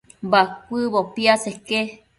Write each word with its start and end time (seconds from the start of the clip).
Bacuëbo 0.31 0.99
piaseque 1.13 1.79